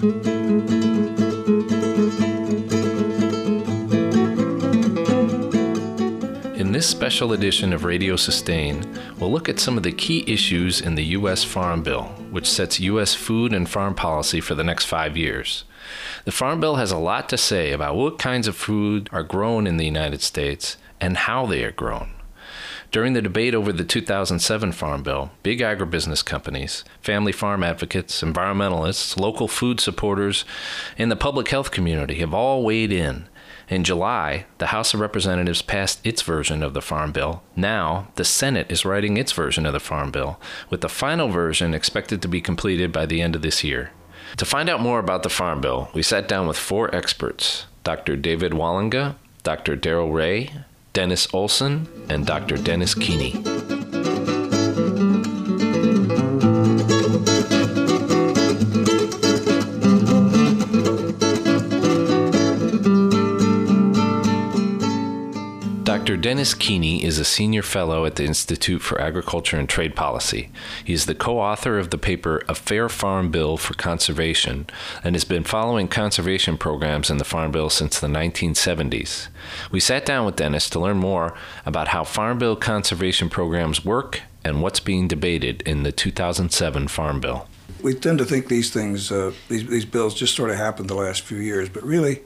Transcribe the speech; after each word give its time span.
In 0.00 0.06
this 6.70 6.86
special 6.88 7.32
edition 7.32 7.72
of 7.72 7.82
Radio 7.82 8.14
Sustain, 8.14 8.84
we'll 9.18 9.32
look 9.32 9.48
at 9.48 9.58
some 9.58 9.76
of 9.76 9.82
the 9.82 9.90
key 9.90 10.22
issues 10.28 10.80
in 10.80 10.94
the 10.94 11.02
U.S. 11.06 11.42
Farm 11.42 11.82
Bill, 11.82 12.04
which 12.30 12.48
sets 12.48 12.78
U.S. 12.78 13.14
food 13.14 13.52
and 13.52 13.68
farm 13.68 13.96
policy 13.96 14.40
for 14.40 14.54
the 14.54 14.62
next 14.62 14.84
five 14.84 15.16
years. 15.16 15.64
The 16.24 16.30
Farm 16.30 16.60
Bill 16.60 16.76
has 16.76 16.92
a 16.92 16.96
lot 16.96 17.28
to 17.30 17.36
say 17.36 17.72
about 17.72 17.96
what 17.96 18.20
kinds 18.20 18.46
of 18.46 18.54
food 18.54 19.08
are 19.10 19.24
grown 19.24 19.66
in 19.66 19.78
the 19.78 19.86
United 19.86 20.22
States 20.22 20.76
and 21.00 21.16
how 21.16 21.44
they 21.44 21.64
are 21.64 21.72
grown. 21.72 22.12
During 22.90 23.12
the 23.12 23.22
debate 23.22 23.54
over 23.54 23.72
the 23.72 23.84
2007 23.84 24.72
Farm 24.72 25.02
Bill, 25.02 25.30
big 25.42 25.60
agribusiness 25.60 26.24
companies, 26.24 26.84
family 27.02 27.32
farm 27.32 27.62
advocates, 27.62 28.22
environmentalists, 28.22 29.18
local 29.18 29.46
food 29.46 29.78
supporters, 29.78 30.44
and 30.96 31.10
the 31.10 31.16
public 31.16 31.48
health 31.48 31.70
community 31.70 32.16
have 32.16 32.32
all 32.32 32.62
weighed 32.64 32.92
in 32.92 33.28
in 33.68 33.84
July, 33.84 34.46
the 34.58 34.68
House 34.68 34.94
of 34.94 35.00
Representatives 35.00 35.60
passed 35.60 36.04
its 36.06 36.22
version 36.22 36.62
of 36.62 36.72
the 36.72 36.80
Farm 36.80 37.12
Bill. 37.12 37.42
Now, 37.54 38.08
the 38.14 38.24
Senate 38.24 38.70
is 38.70 38.84
writing 38.84 39.16
its 39.16 39.32
version 39.32 39.66
of 39.66 39.74
the 39.74 39.80
Farm 39.80 40.10
Bill, 40.10 40.40
with 40.70 40.80
the 40.80 40.88
final 40.88 41.28
version 41.28 41.74
expected 41.74 42.22
to 42.22 42.28
be 42.28 42.40
completed 42.40 42.92
by 42.92 43.04
the 43.04 43.20
end 43.20 43.36
of 43.36 43.42
this 43.42 43.62
year. 43.62 43.90
To 44.38 44.46
find 44.46 44.70
out 44.70 44.80
more 44.80 44.98
about 44.98 45.22
the 45.22 45.28
Farm 45.28 45.60
Bill, 45.60 45.90
we 45.94 46.02
sat 46.02 46.28
down 46.28 46.46
with 46.46 46.56
four 46.56 46.94
experts 46.94 47.66
Dr. 47.84 48.16
David 48.16 48.52
Wallinga, 48.52 49.16
Dr. 49.42 49.76
Daryll 49.76 50.12
Ray, 50.12 50.50
Dennis 50.92 51.28
Olson, 51.32 51.86
and 52.08 52.26
Dr. 52.26 52.56
Dennis 52.56 52.94
Keeney. 52.94 53.77
Dennis 66.20 66.52
Keeney 66.52 67.04
is 67.04 67.20
a 67.20 67.24
senior 67.24 67.62
fellow 67.62 68.04
at 68.04 68.16
the 68.16 68.24
Institute 68.24 68.82
for 68.82 69.00
Agriculture 69.00 69.56
and 69.56 69.68
Trade 69.68 69.94
Policy. 69.94 70.50
He 70.84 70.92
is 70.92 71.06
the 71.06 71.14
co 71.14 71.38
author 71.38 71.78
of 71.78 71.90
the 71.90 71.98
paper 71.98 72.42
A 72.48 72.56
Fair 72.56 72.88
Farm 72.88 73.30
Bill 73.30 73.56
for 73.56 73.74
Conservation 73.74 74.66
and 75.04 75.14
has 75.14 75.24
been 75.24 75.44
following 75.44 75.86
conservation 75.86 76.58
programs 76.58 77.08
in 77.08 77.18
the 77.18 77.24
Farm 77.24 77.52
Bill 77.52 77.70
since 77.70 78.00
the 78.00 78.08
1970s. 78.08 79.28
We 79.70 79.78
sat 79.78 80.04
down 80.04 80.26
with 80.26 80.34
Dennis 80.34 80.68
to 80.70 80.80
learn 80.80 80.96
more 80.98 81.34
about 81.64 81.88
how 81.88 82.02
Farm 82.02 82.38
Bill 82.38 82.56
conservation 82.56 83.30
programs 83.30 83.84
work 83.84 84.22
and 84.44 84.60
what's 84.60 84.80
being 84.80 85.06
debated 85.06 85.62
in 85.62 85.84
the 85.84 85.92
2007 85.92 86.88
Farm 86.88 87.20
Bill. 87.20 87.46
We 87.80 87.94
tend 87.94 88.18
to 88.18 88.24
think 88.24 88.48
these 88.48 88.72
things, 88.72 89.12
uh, 89.12 89.32
these, 89.48 89.68
these 89.68 89.84
bills 89.84 90.14
just 90.14 90.34
sort 90.34 90.50
of 90.50 90.56
happened 90.56 90.90
the 90.90 90.94
last 90.94 91.22
few 91.22 91.38
years, 91.38 91.68
but 91.68 91.84
really, 91.84 92.22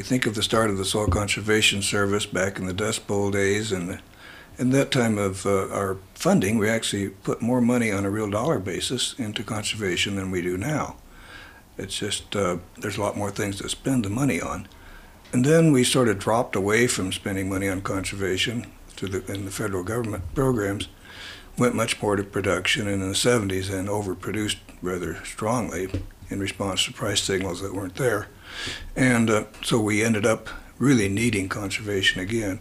you 0.00 0.04
think 0.04 0.24
of 0.24 0.34
the 0.34 0.42
start 0.42 0.70
of 0.70 0.78
the 0.78 0.84
Soil 0.86 1.08
Conservation 1.08 1.82
Service 1.82 2.24
back 2.24 2.58
in 2.58 2.64
the 2.64 2.72
Dust 2.72 3.06
Bowl 3.06 3.30
days, 3.30 3.70
and 3.70 4.00
in 4.56 4.70
that 4.70 4.90
time 4.90 5.18
of 5.18 5.44
uh, 5.44 5.68
our 5.68 5.98
funding, 6.14 6.56
we 6.56 6.70
actually 6.70 7.10
put 7.10 7.42
more 7.42 7.60
money 7.60 7.92
on 7.92 8.06
a 8.06 8.10
real 8.10 8.30
dollar 8.30 8.58
basis 8.58 9.14
into 9.18 9.44
conservation 9.44 10.16
than 10.16 10.30
we 10.30 10.40
do 10.40 10.56
now. 10.56 10.96
It's 11.76 11.98
just 11.98 12.34
uh, 12.34 12.56
there's 12.78 12.96
a 12.96 13.02
lot 13.02 13.18
more 13.18 13.30
things 13.30 13.58
to 13.58 13.68
spend 13.68 14.06
the 14.06 14.08
money 14.08 14.40
on. 14.40 14.68
And 15.34 15.44
then 15.44 15.70
we 15.70 15.84
sort 15.84 16.08
of 16.08 16.18
dropped 16.18 16.56
away 16.56 16.86
from 16.86 17.12
spending 17.12 17.50
money 17.50 17.68
on 17.68 17.82
conservation 17.82 18.72
through 18.88 19.10
the, 19.10 19.30
in 19.30 19.44
the 19.44 19.50
federal 19.50 19.84
government 19.84 20.34
programs, 20.34 20.88
went 21.58 21.74
much 21.74 22.00
more 22.00 22.16
to 22.16 22.24
production 22.24 22.88
and 22.88 23.02
in 23.02 23.08
the 23.10 23.14
70s 23.14 23.70
and 23.70 23.86
overproduced 23.86 24.56
rather 24.80 25.22
strongly 25.26 25.90
in 26.30 26.40
response 26.40 26.84
to 26.84 26.92
price 26.92 27.20
signals 27.20 27.60
that 27.60 27.74
weren't 27.74 27.96
there. 27.96 28.28
And 28.96 29.28
uh, 29.28 29.44
so 29.62 29.80
we 29.80 30.02
ended 30.02 30.24
up 30.24 30.48
really 30.78 31.08
needing 31.08 31.48
conservation 31.48 32.20
again. 32.20 32.60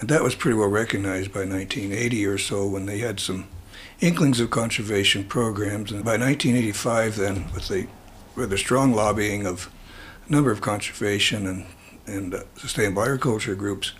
And 0.00 0.08
that 0.08 0.22
was 0.22 0.34
pretty 0.34 0.56
well 0.56 0.68
recognized 0.68 1.32
by 1.32 1.40
1980 1.40 2.26
or 2.26 2.38
so 2.38 2.66
when 2.66 2.86
they 2.86 2.98
had 2.98 3.18
some 3.18 3.48
inklings 4.00 4.40
of 4.40 4.50
conservation 4.50 5.24
programs. 5.24 5.90
And 5.90 6.04
by 6.04 6.16
1985, 6.16 7.16
then, 7.16 7.44
with 7.52 7.68
the 7.68 7.86
rather 8.36 8.56
strong 8.56 8.92
lobbying 8.92 9.46
of 9.46 9.70
a 10.28 10.32
number 10.32 10.50
of 10.50 10.60
conservation 10.60 11.46
and, 11.46 11.66
and 12.06 12.34
uh, 12.34 12.42
sustainable 12.56 13.02
agriculture 13.02 13.54
groups, 13.54 13.92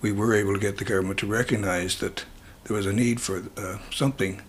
we 0.00 0.12
were 0.12 0.34
able 0.34 0.54
to 0.54 0.60
get 0.60 0.76
the 0.76 0.84
government 0.84 1.18
to 1.20 1.26
recognize 1.26 1.98
that 2.00 2.24
there 2.64 2.76
was 2.76 2.86
a 2.86 2.92
need 2.92 3.20
for 3.20 3.44
uh, 3.56 3.78
something 3.90 4.42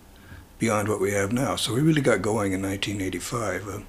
beyond 0.60 0.88
what 0.88 1.00
we 1.00 1.10
have 1.10 1.32
now. 1.32 1.56
So 1.56 1.74
we 1.74 1.80
really 1.80 2.02
got 2.02 2.22
going 2.22 2.52
in 2.52 2.62
1985. 2.62 3.68
Uh, 3.68 3.80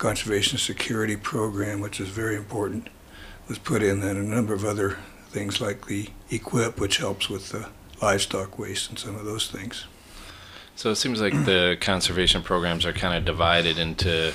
Conservation 0.00 0.56
Security 0.56 1.14
Program, 1.14 1.80
which 1.80 2.00
is 2.00 2.08
very 2.08 2.34
important, 2.34 2.88
was 3.48 3.58
put 3.58 3.82
in, 3.82 4.02
and 4.02 4.18
a 4.18 4.22
number 4.22 4.54
of 4.54 4.64
other 4.64 4.96
things 5.28 5.60
like 5.60 5.88
the 5.88 6.08
EQIP, 6.30 6.80
which 6.80 6.96
helps 6.96 7.28
with 7.28 7.50
the 7.50 7.68
livestock 8.00 8.58
waste 8.58 8.88
and 8.88 8.98
some 8.98 9.14
of 9.14 9.26
those 9.26 9.48
things. 9.48 9.84
So 10.74 10.90
it 10.90 10.96
seems 10.96 11.20
like 11.20 11.34
the 11.44 11.76
conservation 11.82 12.40
programs 12.42 12.86
are 12.86 12.94
kind 12.94 13.14
of 13.14 13.26
divided 13.26 13.78
into 13.78 14.32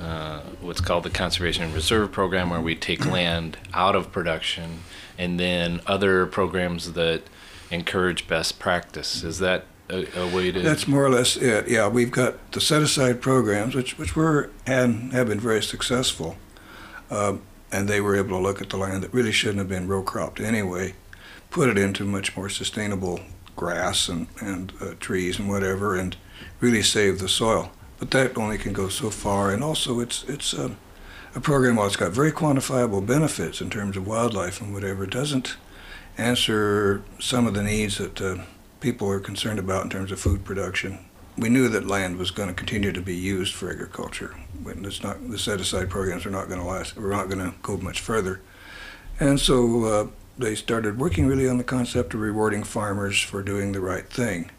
uh, 0.00 0.42
what's 0.60 0.80
called 0.80 1.02
the 1.02 1.10
Conservation 1.10 1.72
Reserve 1.72 2.12
Program, 2.12 2.48
where 2.48 2.60
we 2.60 2.76
take 2.76 3.04
land 3.10 3.58
out 3.72 3.96
of 3.96 4.12
production, 4.12 4.78
and 5.18 5.40
then 5.40 5.80
other 5.88 6.24
programs 6.24 6.92
that 6.92 7.22
encourage 7.68 8.28
best 8.28 8.60
practice. 8.60 9.24
Is 9.24 9.40
that 9.40 9.64
a, 9.90 10.06
a, 10.18 10.34
way 10.34 10.50
to. 10.50 10.60
That's 10.60 10.88
more 10.88 11.04
or 11.04 11.10
less 11.10 11.36
it. 11.36 11.68
Yeah, 11.68 11.88
we've 11.88 12.10
got 12.10 12.52
the 12.52 12.60
set 12.60 12.82
aside 12.82 13.20
programs, 13.20 13.74
which 13.74 13.98
which 13.98 14.16
were 14.16 14.50
and 14.66 15.12
have 15.12 15.28
been 15.28 15.40
very 15.40 15.62
successful, 15.62 16.36
uh, 17.10 17.36
and 17.70 17.88
they 17.88 18.00
were 18.00 18.16
able 18.16 18.30
to 18.30 18.38
look 18.38 18.62
at 18.62 18.70
the 18.70 18.76
land 18.76 19.02
that 19.02 19.12
really 19.12 19.32
shouldn't 19.32 19.58
have 19.58 19.68
been 19.68 19.88
row 19.88 20.02
cropped 20.02 20.40
anyway, 20.40 20.94
put 21.50 21.68
it 21.68 21.78
into 21.78 22.04
much 22.04 22.36
more 22.36 22.48
sustainable 22.48 23.20
grass 23.56 24.08
and 24.08 24.26
and 24.40 24.72
uh, 24.80 24.94
trees 25.00 25.38
and 25.38 25.48
whatever, 25.48 25.96
and 25.96 26.16
really 26.60 26.82
save 26.82 27.18
the 27.18 27.28
soil. 27.28 27.70
But 27.98 28.10
that 28.10 28.36
only 28.36 28.58
can 28.58 28.72
go 28.72 28.88
so 28.88 29.10
far, 29.10 29.50
and 29.50 29.62
also 29.62 30.00
it's 30.00 30.24
it's. 30.24 30.54
Um, 30.54 30.78
a 31.36 31.40
program 31.40 31.74
while 31.74 31.88
it's 31.88 31.96
got 31.96 32.12
very 32.12 32.30
quantifiable 32.30 33.04
benefits 33.04 33.60
in 33.60 33.68
terms 33.68 33.96
of 33.96 34.06
wildlife 34.06 34.60
and 34.60 34.72
whatever, 34.72 35.04
doesn't 35.04 35.56
answer 36.16 37.02
some 37.18 37.44
of 37.46 37.54
the 37.54 37.62
needs 37.64 37.98
that 37.98 38.20
uh, 38.20 38.36
people 38.84 39.08
are 39.08 39.18
concerned 39.18 39.58
about 39.58 39.82
in 39.82 39.88
terms 39.88 40.12
of 40.12 40.20
food 40.20 40.44
production. 40.44 40.98
We 41.38 41.48
knew 41.48 41.70
that 41.70 41.86
land 41.86 42.18
was 42.18 42.30
going 42.30 42.50
to 42.50 42.54
continue 42.54 42.92
to 42.92 43.00
be 43.00 43.16
used 43.16 43.54
for 43.54 43.70
agriculture. 43.70 44.36
It's 44.66 45.02
not 45.02 45.30
the 45.30 45.38
set 45.38 45.58
aside 45.58 45.88
programs 45.88 46.26
are 46.26 46.30
not 46.30 46.48
going 46.48 46.60
to 46.60 46.66
last. 46.66 46.94
We're 46.94 47.08
not 47.08 47.30
going 47.30 47.38
to 47.38 47.54
go 47.62 47.78
much 47.78 48.00
further, 48.02 48.42
and 49.18 49.40
so 49.40 49.84
uh, 49.84 50.06
they 50.36 50.54
started 50.54 50.98
working 50.98 51.26
really 51.26 51.48
on 51.48 51.56
the 51.56 51.64
concept 51.64 52.12
of 52.12 52.20
rewarding 52.20 52.62
farmers 52.62 53.18
for 53.18 53.42
doing 53.42 53.72
the 53.72 53.80
right 53.80 54.06
thing. 54.06 54.50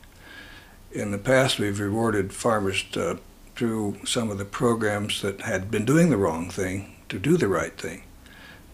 In 0.91 1.11
the 1.11 1.19
past, 1.19 1.59
we've 1.59 1.79
rewarded 1.79 2.33
farmers 2.33 2.81
to, 2.93 3.11
uh, 3.11 3.17
through 3.55 3.99
some 4.05 4.31
of 4.31 4.39
the 4.39 4.45
programs 4.45 5.21
that 5.21 5.41
had 5.41 5.69
been 5.69 5.85
doing 5.85 6.09
the 6.09 6.17
wrong 6.17 6.49
thing 6.49 6.95
to 7.09 7.19
do 7.19 7.37
the 7.37 7.47
right 7.47 7.77
thing. 7.77 8.01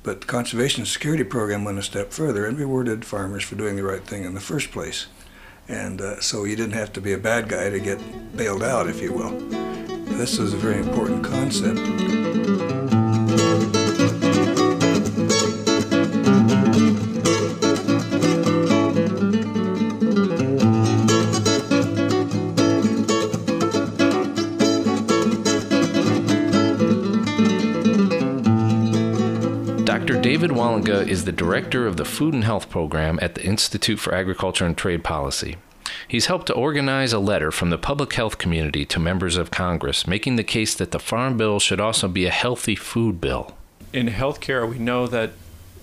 But 0.01 0.21
the 0.21 0.27
Conservation 0.27 0.85
Security 0.85 1.25
Program 1.25 1.65
went 1.65 1.77
a 1.77 1.83
step 1.83 2.13
further 2.13 2.45
and 2.45 2.57
rewarded 2.57 3.03
farmers 3.03 3.43
for 3.43 3.55
doing 3.55 3.75
the 3.75 3.83
right 3.83 4.03
thing 4.03 4.23
in 4.23 4.33
the 4.33 4.39
first 4.39 4.71
place. 4.71 5.07
And 5.71 6.01
uh, 6.01 6.19
so 6.19 6.43
you 6.43 6.57
didn't 6.57 6.73
have 6.73 6.91
to 6.93 7.01
be 7.01 7.13
a 7.13 7.17
bad 7.17 7.47
guy 7.47 7.69
to 7.69 7.79
get 7.79 7.97
bailed 8.35 8.61
out, 8.61 8.89
if 8.89 9.01
you 9.01 9.13
will. 9.13 9.31
This 10.17 10.37
is 10.37 10.53
a 10.53 10.57
very 10.57 10.79
important 10.79 11.23
concept. 11.23 12.60
Dr. 30.61 31.01
Is 31.01 31.25
the 31.25 31.31
director 31.31 31.87
of 31.87 31.97
the 31.97 32.05
Food 32.05 32.35
and 32.35 32.43
Health 32.43 32.69
Program 32.69 33.17
at 33.19 33.33
the 33.33 33.43
Institute 33.43 33.99
for 33.99 34.13
Agriculture 34.13 34.63
and 34.63 34.77
Trade 34.77 35.03
Policy. 35.03 35.57
He's 36.07 36.27
helped 36.27 36.45
to 36.47 36.53
organize 36.53 37.13
a 37.13 37.19
letter 37.19 37.51
from 37.51 37.71
the 37.71 37.79
public 37.79 38.13
health 38.13 38.37
community 38.37 38.85
to 38.85 38.99
members 38.99 39.37
of 39.37 39.49
Congress, 39.49 40.05
making 40.05 40.35
the 40.35 40.43
case 40.43 40.75
that 40.75 40.91
the 40.91 40.99
Farm 40.99 41.35
Bill 41.35 41.59
should 41.59 41.79
also 41.79 42.07
be 42.07 42.27
a 42.27 42.31
healthy 42.31 42.75
food 42.75 43.19
bill. 43.19 43.55
In 43.91 44.07
healthcare, 44.09 44.69
we 44.69 44.77
know 44.77 45.07
that 45.07 45.31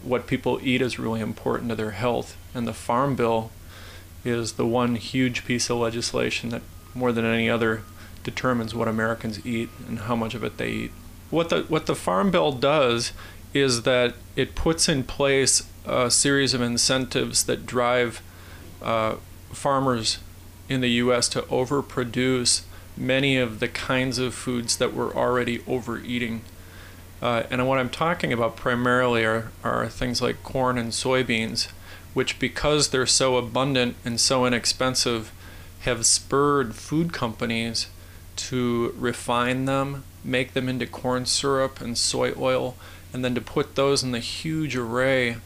what 0.05 0.29
people 0.29 0.61
eat 0.63 0.81
is 0.81 0.97
really 0.97 1.21
important 1.21 1.71
to 1.71 1.75
their 1.75 1.91
health, 1.91 2.37
and 2.55 2.67
the 2.67 2.73
Farm 2.73 3.17
Bill 3.17 3.51
is 4.25 4.53
the 4.53 4.67
one 4.67 4.95
huge 4.95 5.45
piece 5.45 5.69
of 5.71 5.79
legislation 5.79 6.51
that, 6.51 6.63
more 6.95 7.11
than 7.11 7.25
any 7.25 7.51
other, 7.51 7.83
determines 8.23 8.77
what 8.77 8.87
Americans 8.87 9.45
eat 9.45 9.71
and 9.89 10.01
how 10.01 10.15
much 10.15 10.35
of 10.35 10.45
it 10.45 10.57
they 10.57 10.71
eat. 10.71 10.93
What 11.31 11.49
the 11.51 11.63
what 11.63 11.87
the 11.87 11.95
Farm 11.95 12.31
Bill 12.31 12.53
does 12.53 13.13
is 13.55 13.83
that 13.83 14.15
it 14.37 14.55
puts 14.55 14.89
in 14.89 15.05
place 15.05 15.69
a 15.85 16.11
series 16.11 16.55
of 16.55 16.61
incentives 16.61 17.45
that 17.45 17.67
drive 17.67 18.23
uh, 18.83 19.17
farmers 19.51 20.19
in 20.69 20.81
the 20.81 20.91
U.S. 20.91 21.29
to 21.31 21.43
overproduce 21.43 22.63
many 22.97 23.37
of 23.37 23.61
the 23.61 23.69
kinds 23.69 24.19
of 24.19 24.35
foods 24.35 24.77
that 24.77 24.93
we're 24.93 25.15
already 25.15 25.63
overeating. 25.67 26.43
Uh, 27.23 27.45
and 27.51 27.67
what 27.67 27.79
I'm 27.79 27.91
talking 27.91 28.33
about 28.33 28.57
primarily 28.57 29.25
are, 29.25 29.51
are 29.65 29.89
things 29.89 30.21
like 30.21 30.43
corn 30.43 30.79
and 30.79 30.93
soybeans, 30.93 31.69
which, 32.15 32.39
because 32.39 32.89
they're 32.89 33.07
so 33.07 33.37
abundant 33.37 33.97
and 34.05 34.21
so 34.21 34.45
inexpensive, 34.45 35.33
have 35.81 36.07
spurred 36.07 36.75
food 36.75 37.13
companies 37.13 37.87
to 38.37 38.95
refine 38.97 39.65
them, 39.65 40.05
make 40.25 40.53
them 40.53 40.69
into 40.69 40.87
corn 40.87 41.27
syrup 41.27 41.81
and 41.81 41.97
soy 41.97 42.33
oil, 42.37 42.77
and 43.13 43.25
then 43.25 43.35
to 43.35 43.41
put 43.41 43.75
those 43.75 44.03
in 44.03 44.13
the 44.13 44.19
huge 44.19 44.77
array 44.77 45.37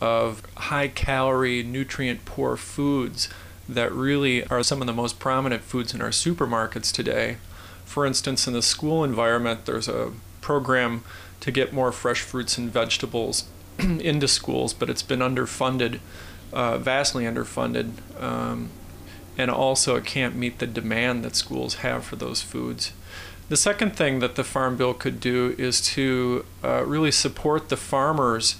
of 0.00 0.42
high 0.56 0.88
calorie, 0.88 1.62
nutrient 1.62 2.24
poor 2.24 2.56
foods 2.56 3.28
that 3.68 3.92
really 3.92 4.44
are 4.46 4.62
some 4.62 4.80
of 4.80 4.86
the 4.86 4.92
most 4.92 5.18
prominent 5.18 5.62
foods 5.62 5.94
in 5.94 6.00
our 6.00 6.10
supermarkets 6.10 6.92
today. 6.92 7.36
For 7.84 8.06
instance, 8.06 8.46
in 8.46 8.52
the 8.52 8.62
school 8.62 9.04
environment, 9.04 9.66
there's 9.66 9.88
a 9.88 10.12
program 10.40 11.04
to 11.40 11.50
get 11.50 11.72
more 11.72 11.92
fresh 11.92 12.20
fruits 12.20 12.58
and 12.58 12.70
vegetables 12.70 13.44
into 13.78 14.28
schools, 14.28 14.72
but 14.72 14.90
it's 14.90 15.02
been 15.02 15.20
underfunded, 15.20 16.00
uh, 16.52 16.78
vastly 16.78 17.24
underfunded, 17.24 17.92
um, 18.20 18.70
and 19.38 19.50
also 19.50 19.96
it 19.96 20.04
can't 20.04 20.36
meet 20.36 20.58
the 20.58 20.66
demand 20.66 21.24
that 21.24 21.36
schools 21.36 21.76
have 21.76 22.04
for 22.04 22.16
those 22.16 22.42
foods. 22.42 22.92
The 23.50 23.56
second 23.56 23.96
thing 23.96 24.20
that 24.20 24.36
the 24.36 24.44
Farm 24.44 24.76
Bill 24.76 24.94
could 24.94 25.18
do 25.18 25.56
is 25.58 25.80
to 25.94 26.44
uh, 26.62 26.84
really 26.86 27.10
support 27.10 27.68
the 27.68 27.76
farmers 27.76 28.54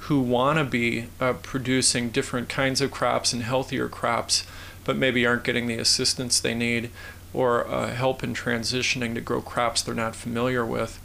who 0.00 0.20
want 0.20 0.58
to 0.58 0.64
be 0.64 1.06
uh, 1.20 1.34
producing 1.34 2.10
different 2.10 2.48
kinds 2.48 2.80
of 2.80 2.90
crops 2.90 3.32
and 3.32 3.44
healthier 3.44 3.88
crops, 3.88 4.44
but 4.82 4.96
maybe 4.96 5.24
aren't 5.24 5.44
getting 5.44 5.68
the 5.68 5.78
assistance 5.78 6.40
they 6.40 6.54
need 6.54 6.90
or 7.32 7.68
uh, 7.68 7.94
help 7.94 8.24
in 8.24 8.34
transitioning 8.34 9.14
to 9.14 9.20
grow 9.20 9.40
crops 9.40 9.80
they're 9.80 9.94
not 9.94 10.16
familiar 10.16 10.66
with. 10.66 10.98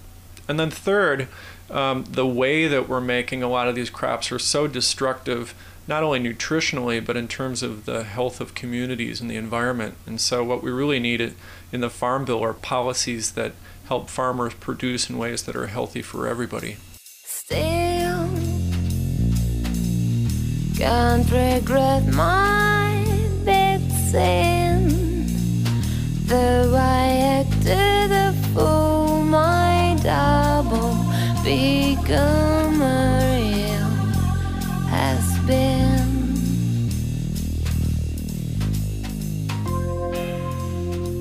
And 0.47 0.59
then, 0.59 0.71
third, 0.71 1.27
um, 1.69 2.05
the 2.09 2.25
way 2.25 2.67
that 2.67 2.89
we're 2.89 2.99
making 2.99 3.43
a 3.43 3.47
lot 3.47 3.67
of 3.67 3.75
these 3.75 3.91
crops 3.91 4.31
are 4.31 4.39
so 4.39 4.65
destructive, 4.65 5.53
not 5.87 6.03
only 6.03 6.19
nutritionally, 6.19 7.03
but 7.03 7.15
in 7.15 7.27
terms 7.27 7.63
of 7.63 7.85
the 7.85 8.03
health 8.03 8.41
of 8.41 8.53
communities 8.53 9.21
and 9.21 9.29
the 9.29 9.37
environment. 9.37 9.95
And 10.05 10.19
so, 10.19 10.43
what 10.43 10.61
we 10.61 10.71
really 10.71 10.99
need 10.99 11.33
in 11.71 11.81
the 11.81 11.89
Farm 11.89 12.25
Bill 12.25 12.43
are 12.43 12.53
policies 12.53 13.31
that 13.31 13.53
help 13.87 14.09
farmers 14.09 14.53
produce 14.55 15.09
in 15.09 15.17
ways 15.17 15.43
that 15.43 15.55
are 15.55 15.67
healthy 15.67 16.01
for 16.01 16.27
everybody. 16.27 16.77
Still, 17.23 18.29
can't 20.77 21.31
regret 21.31 22.05
my 22.07 23.05
big 23.45 23.79
sin, 24.11 25.25
though 26.25 26.75
I 26.75 27.43
acted 27.45 28.11
a 28.11 28.33
fool, 28.53 29.21
my 29.23 29.97
double 30.03 30.97
become 31.43 32.46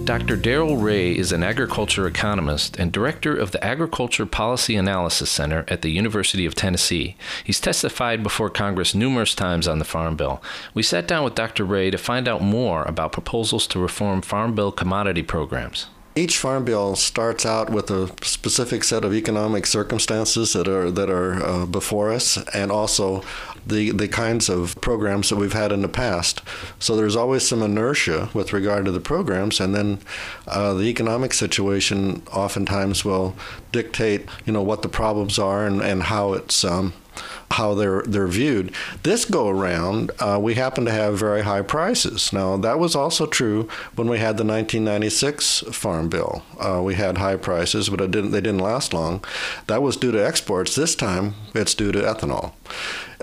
Dr. 0.07 0.37
Daryll 0.37 0.81
Ray 0.81 1.17
is 1.17 1.33
an 1.33 1.43
agriculture 1.43 2.07
economist 2.07 2.79
and 2.79 2.93
director 2.93 3.37
of 3.37 3.51
the 3.51 3.63
Agriculture 3.65 4.25
Policy 4.25 4.77
Analysis 4.77 5.29
Center 5.29 5.65
at 5.67 5.83
the 5.83 5.91
University 5.91 6.47
of 6.47 6.55
Tennessee. 6.55 7.17
He's 7.43 7.59
testified 7.59 8.23
before 8.23 8.49
Congress 8.49 8.95
numerous 8.95 9.35
times 9.35 9.67
on 9.67 9.81
the 9.81 9.85
Farm 9.85 10.15
Bill. 10.15 10.41
We 10.75 10.85
sat 10.85 11.09
down 11.09 11.25
with 11.25 11.35
Dr. 11.35 11.65
Ray 11.65 11.91
to 11.91 11.99
find 11.99 12.29
out 12.29 12.41
more 12.41 12.85
about 12.85 13.11
proposals 13.11 13.67
to 13.67 13.81
reform 13.81 14.23
Farm 14.23 14.55
Bill 14.55 14.71
commodity 14.71 15.25
programs. 15.25 15.89
Each 16.19 16.39
farm 16.39 16.65
bill 16.65 16.97
starts 16.97 17.45
out 17.45 17.69
with 17.69 17.91
a 17.91 18.11
specific 18.23 18.85
set 18.85 19.05
of 19.05 19.13
economic 19.13 19.67
circumstances 19.67 20.55
that 20.55 20.67
are 20.67 20.91
that 20.91 21.11
are 21.11 21.45
uh, 21.45 21.67
before 21.67 22.11
us, 22.11 22.39
and 22.55 22.73
also 22.73 23.23
the 23.67 23.91
the 23.91 24.09
kinds 24.09 24.49
of 24.49 24.81
programs 24.81 25.29
that 25.29 25.37
we've 25.37 25.53
had 25.53 25.73
in 25.73 25.83
the 25.83 25.89
past. 25.89 26.41
So 26.79 26.97
there's 26.97 27.17
always 27.17 27.47
some 27.47 27.63
inertia 27.63 28.31
with 28.33 28.55
regard 28.55 28.87
to 28.87 28.93
the 28.93 29.01
programs, 29.01 29.61
and 29.61 29.75
then 29.75 29.99
uh, 30.47 30.73
the 30.73 30.85
economic 30.85 31.35
situation 31.35 32.23
oftentimes 32.33 33.05
will 33.05 33.37
dictate, 33.71 34.27
you 34.47 34.55
know, 34.55 34.63
what 34.63 34.81
the 34.81 34.89
problems 34.89 35.39
are 35.39 35.67
and, 35.67 35.83
and 35.83 36.05
how 36.05 36.33
it's 36.33 36.65
um, 36.65 36.95
how 37.53 37.75
they're 37.75 38.03
they're 38.03 38.27
viewed. 38.27 38.73
This 39.03 39.25
go 39.25 39.49
around, 39.49 40.11
uh, 40.19 40.39
we 40.41 40.55
happen 40.55 40.85
to 40.85 40.91
have 40.91 41.19
very 41.19 41.43
high 41.43 41.63
prices. 41.63 42.33
Now 42.33 42.57
that 42.57 42.79
was 42.79 42.95
also 42.95 43.27
true 43.27 43.69
when 43.95 44.09
we 44.09 44.19
had 44.19 44.37
the 44.37 44.45
1996 44.45 45.61
Farm 45.73 46.09
Bill. 46.09 46.43
Uh, 46.59 46.83
we 46.83 46.95
had 46.95 47.19
high 47.19 47.37
prices, 47.37 47.89
but 47.89 48.01
it 48.01 48.11
didn't 48.11 48.31
they 48.31 48.41
didn't 48.41 48.61
last 48.61 48.93
long. 48.93 49.25
That 49.67 49.83
was 49.83 49.97
due 49.97 50.13
to 50.13 50.27
exports. 50.27 50.75
This 50.75 50.95
time 50.95 51.35
it's 51.55 51.75
due 51.75 51.93
to 51.93 52.01
ethanol. 52.01 52.53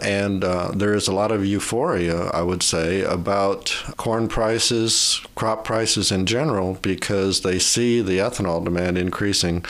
And 0.02 0.44
uh, 0.44 0.72
there 0.74 0.94
is 0.94 1.08
a 1.08 1.14
lot 1.14 1.32
of 1.32 1.46
euphoria, 1.46 2.26
I 2.30 2.42
would 2.42 2.64
say, 2.64 3.02
about 3.02 3.84
corn 3.96 4.28
prices, 4.28 5.22
crop 5.36 5.64
prices 5.64 6.12
in 6.12 6.26
general, 6.26 6.80
because 6.82 7.42
they 7.42 7.60
see 7.60 8.02
the 8.02 8.18
ethanol 8.18 8.64
demand 8.64 8.98
increasing 8.98 9.64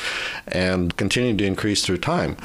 and 0.48 0.96
continuing 0.96 1.38
to 1.40 1.46
increase 1.46 1.86
through 1.86 1.98
time. 1.98 2.38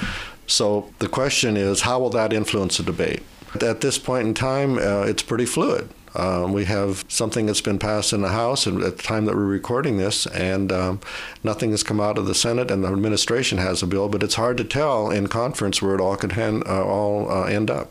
So 0.49 0.91
the 0.99 1.09
question 1.09 1.57
is, 1.57 1.83
how 1.83 2.01
will 2.01 2.11
that 2.11 2.33
influence 2.33 2.79
the 2.79 2.83
debate? 2.83 3.23
At 3.61 3.81
this 3.81 3.99
point 3.99 4.27
in 4.27 4.35
time, 4.35 4.79
uh, 4.79 5.03
it's 5.03 5.23
pretty 5.23 5.47
fluid. 5.47 5.91
Uh, 6.15 6.49
we 6.51 6.65
have 6.65 7.05
something 7.09 7.47
that's 7.47 7.61
been 7.61 7.79
passed 7.79 8.13
in 8.13 8.23
the 8.23 8.31
House 8.31 8.67
at 8.67 8.75
the 8.75 8.91
time 8.91 9.27
that 9.27 9.37
we're 9.37 9.45
recording 9.45 9.99
this, 9.99 10.27
and 10.27 10.73
um, 10.73 11.01
nothing 11.45 11.71
has 11.71 11.83
come 11.83 12.01
out 12.01 12.19
of 12.19 12.27
the 12.27 12.35
Senate, 12.35 12.71
and 12.71 12.83
the 12.83 12.89
administration 12.89 13.59
has 13.59 13.83
a 13.83 13.87
bill, 13.87 14.09
but 14.09 14.23
it's 14.23 14.35
hard 14.35 14.57
to 14.57 14.65
tell 14.65 15.11
in 15.11 15.29
conference 15.29 15.81
where 15.83 15.95
it 15.95 16.01
all 16.01 16.17
could 16.17 16.33
hand, 16.33 16.65
uh, 16.67 16.85
all 16.85 17.31
uh, 17.31 17.45
end 17.45 17.71
up. 17.71 17.91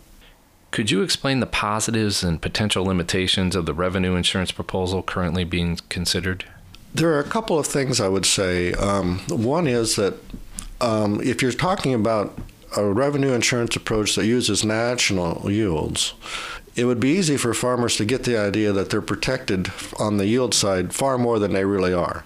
Could 0.72 0.92
you 0.92 1.02
explain 1.04 1.40
the 1.40 1.46
positives 1.46 2.24
and 2.24 2.42
potential 2.42 2.84
limitations 2.84 3.56
of 3.56 3.66
the 3.66 3.74
revenue 3.74 4.16
insurance 4.16 4.52
proposal 4.52 5.02
currently 5.04 5.44
being 5.44 5.78
considered? 5.90 6.44
There 6.94 7.14
are 7.14 7.20
a 7.20 7.24
couple 7.24 7.58
of 7.58 7.68
things 7.68 8.02
I 8.02 8.10
would 8.10 8.26
say. 8.26 8.74
Um, 8.74 9.20
one 9.30 9.68
is 9.68 9.96
that 9.96 10.16
um, 10.82 11.22
if 11.22 11.42
you're 11.42 11.52
talking 11.52 11.94
about 11.94 12.38
a 12.76 12.84
revenue 12.86 13.34
insurance 13.34 13.76
approach 13.76 14.16
that 14.16 14.26
uses 14.26 14.66
national 14.66 15.50
yields, 15.52 16.14
it 16.76 16.86
would 16.86 17.00
be 17.00 17.10
easy 17.10 17.38
for 17.38 17.54
farmers 17.54 17.98
to 17.98 18.06
get 18.06 18.24
the 18.24 18.38
idea 18.38 18.72
that 18.72 18.90
they're 18.90 19.02
protected 19.02 19.72
on 20.00 20.18
the 20.18 20.28
yield 20.28 20.54
side 20.54 20.94
far 20.94 21.18
more 21.18 21.40
than 21.40 21.54
they 21.54 21.66
really 21.66 21.94
are 21.94 22.24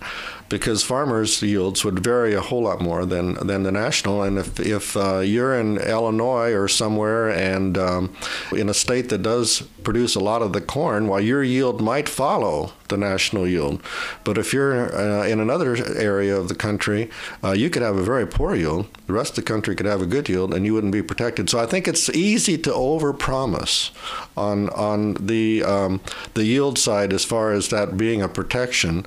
because 0.51 0.83
farmers' 0.83 1.41
yields 1.41 1.85
would 1.85 1.99
vary 1.99 2.33
a 2.33 2.41
whole 2.41 2.63
lot 2.63 2.81
more 2.81 3.05
than, 3.05 3.35
than 3.47 3.63
the 3.63 3.71
national. 3.71 4.21
And 4.21 4.37
if, 4.37 4.59
if 4.59 4.97
uh, 4.97 5.19
you're 5.19 5.57
in 5.57 5.77
Illinois 5.77 6.51
or 6.51 6.67
somewhere 6.67 7.29
and 7.29 7.77
um, 7.77 8.13
in 8.51 8.67
a 8.67 8.73
state 8.73 9.07
that 9.09 9.23
does 9.23 9.61
produce 9.83 10.13
a 10.15 10.19
lot 10.19 10.41
of 10.41 10.51
the 10.51 10.59
corn, 10.59 11.07
while 11.07 11.21
your 11.21 11.41
yield 11.41 11.81
might 11.81 12.09
follow 12.09 12.73
the 12.91 12.97
national 12.97 13.47
yield. 13.47 13.81
But 14.23 14.37
if 14.37 14.53
you're 14.53 14.95
uh, 14.95 15.25
in 15.25 15.39
another 15.39 15.75
area 15.97 16.37
of 16.37 16.47
the 16.47 16.55
country, 16.55 17.09
uh, 17.43 17.53
you 17.53 17.71
could 17.71 17.81
have 17.81 17.97
a 17.97 18.03
very 18.03 18.27
poor 18.27 18.55
yield. 18.55 18.85
The 19.07 19.13
rest 19.13 19.31
of 19.31 19.43
the 19.43 19.51
country 19.53 19.75
could 19.75 19.87
have 19.87 20.01
a 20.01 20.05
good 20.05 20.29
yield, 20.29 20.53
and 20.53 20.65
you 20.65 20.73
wouldn't 20.75 20.93
be 20.93 21.01
protected. 21.01 21.49
So 21.49 21.57
I 21.59 21.65
think 21.65 21.87
it's 21.87 22.07
easy 22.09 22.57
to 22.59 22.69
overpromise 22.69 23.89
on 24.37 24.69
on 24.69 25.13
the 25.15 25.63
um, 25.63 26.01
the 26.33 26.45
yield 26.45 26.77
side 26.77 27.11
as 27.13 27.25
far 27.25 27.51
as 27.51 27.69
that 27.69 27.97
being 27.97 28.21
a 28.21 28.27
protection. 28.27 29.05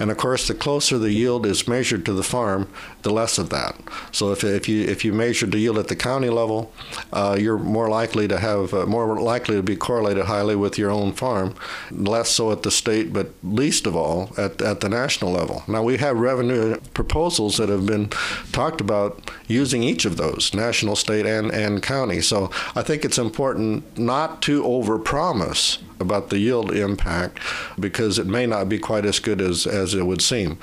And 0.00 0.10
of 0.10 0.16
course, 0.16 0.48
the 0.48 0.54
closer 0.54 0.98
the 0.98 1.12
yield 1.12 1.46
is 1.46 1.68
measured 1.68 2.04
to 2.06 2.12
the 2.12 2.22
farm, 2.22 2.68
the 3.02 3.12
less 3.12 3.38
of 3.38 3.50
that. 3.50 3.76
So 4.12 4.32
if, 4.32 4.42
if 4.42 4.68
you 4.68 4.82
if 4.82 5.04
you 5.04 5.12
measure 5.12 5.46
the 5.46 5.58
yield 5.58 5.78
at 5.78 5.88
the 5.88 5.96
county 5.96 6.30
level, 6.30 6.72
uh, 7.12 7.36
you're 7.38 7.58
more 7.58 7.88
likely 7.88 8.26
to 8.28 8.38
have 8.38 8.74
uh, 8.74 8.86
more 8.86 9.20
likely 9.20 9.56
to 9.56 9.62
be 9.62 9.76
correlated 9.76 10.24
highly 10.24 10.56
with 10.56 10.78
your 10.78 10.90
own 10.90 11.12
farm, 11.12 11.54
less 11.90 12.30
so 12.30 12.50
at 12.52 12.62
the 12.62 12.70
state, 12.70 13.12
but 13.12 13.25
least 13.42 13.86
of 13.86 13.96
all 13.96 14.30
at, 14.36 14.60
at 14.62 14.80
the 14.80 14.88
national 14.88 15.32
level. 15.32 15.62
Now 15.68 15.82
we 15.82 15.96
have 15.98 16.18
revenue 16.18 16.78
proposals 16.94 17.56
that 17.56 17.68
have 17.68 17.86
been 17.86 18.08
talked 18.52 18.80
about 18.80 19.30
using 19.46 19.82
each 19.82 20.04
of 20.04 20.16
those, 20.16 20.54
national, 20.54 20.96
state, 20.96 21.26
and, 21.26 21.50
and 21.50 21.82
county. 21.82 22.20
So 22.20 22.50
I 22.74 22.82
think 22.82 23.04
it's 23.04 23.18
important 23.18 23.98
not 23.98 24.42
to 24.42 24.62
overpromise 24.62 25.78
about 26.00 26.30
the 26.30 26.38
yield 26.38 26.72
impact 26.72 27.38
because 27.78 28.18
it 28.18 28.26
may 28.26 28.46
not 28.46 28.68
be 28.68 28.78
quite 28.78 29.04
as 29.04 29.18
good 29.18 29.40
as, 29.40 29.66
as 29.66 29.94
it 29.94 30.04
would 30.04 30.22
seem. 30.22 30.58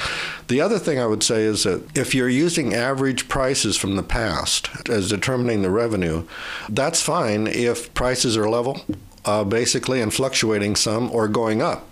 The 0.47 0.61
other 0.61 0.79
thing 0.79 0.99
I 0.99 1.07
would 1.07 1.23
say 1.23 1.43
is 1.43 1.63
that 1.63 1.97
if 1.97 2.13
you're 2.13 2.29
using 2.29 2.73
average 2.73 3.27
prices 3.27 3.77
from 3.77 3.95
the 3.95 4.03
past 4.03 4.69
as 4.89 5.09
determining 5.09 5.61
the 5.61 5.71
revenue, 5.71 6.25
that's 6.69 7.01
fine 7.01 7.47
if 7.47 7.93
prices 7.93 8.37
are 8.37 8.49
level. 8.49 8.81
Uh, 9.25 9.43
basically, 9.43 10.01
and 10.01 10.13
fluctuating 10.13 10.75
some 10.75 11.09
or 11.11 11.29
going 11.29 11.61
up. 11.61 11.87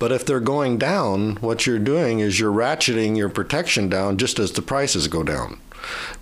But 0.00 0.10
if 0.10 0.26
they're 0.26 0.40
going 0.40 0.76
down, 0.76 1.36
what 1.36 1.66
you're 1.66 1.78
doing 1.78 2.18
is 2.18 2.40
you're 2.40 2.52
ratcheting 2.52 3.16
your 3.16 3.28
protection 3.28 3.88
down 3.88 4.18
just 4.18 4.40
as 4.40 4.50
the 4.50 4.62
prices 4.62 5.06
go 5.06 5.22
down 5.22 5.60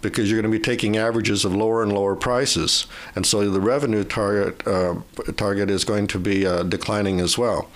because 0.01 0.31
you're 0.31 0.41
going 0.41 0.51
to 0.51 0.59
be 0.59 0.63
taking 0.63 0.97
averages 0.97 1.45
of 1.45 1.55
lower 1.55 1.83
and 1.83 1.93
lower 1.93 2.17
prices, 2.17 2.87
and 3.15 3.27
so 3.27 3.49
the 3.49 3.61
revenue 3.61 4.05
target 4.05 4.67
uh, 4.67 4.97
target 5.37 5.71
is 5.71 5.85
going 5.85 6.07
to 6.09 6.19
be 6.19 6.47
uh, 6.47 6.63
declining 6.65 7.21
as 7.21 7.39
well. 7.39 7.71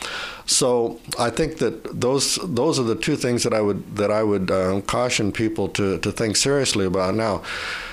So 0.47 1.01
I 1.19 1.31
think 1.31 1.59
that 1.59 2.01
those 2.01 2.37
those 2.43 2.79
are 2.79 2.85
the 2.85 2.97
two 2.97 3.17
things 3.17 3.43
that 3.45 3.53
I 3.53 3.61
would 3.61 3.97
that 3.97 4.11
I 4.11 4.23
would 4.23 4.51
uh, 4.51 4.81
caution 4.83 5.33
people 5.33 5.69
to 5.71 5.99
to 5.99 6.13
think 6.13 6.37
seriously 6.37 6.85
about 6.87 7.15
now 7.15 7.43